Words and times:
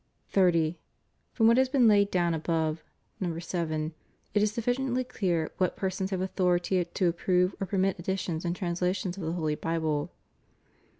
30. 0.29 0.79
From 1.31 1.45
what 1.45 1.57
has 1.57 1.69
been 1.69 1.87
laid 1.87 2.09
down 2.09 2.33
above 2.33 2.83
(No. 3.19 3.37
7), 3.37 3.93
it 4.33 4.41
is 4.41 4.51
sufficiently 4.51 5.03
clear 5.03 5.51
what 5.59 5.75
persons 5.77 6.09
have 6.09 6.21
authority 6.21 6.83
to 6.83 7.07
approve 7.07 7.53
or 7.59 7.67
permit 7.67 7.99
editions 7.99 8.43
and 8.43 8.55
translations 8.55 9.15
of 9.17 9.21
the 9.21 9.33
Holy 9.33 9.53
Bible. 9.53 10.11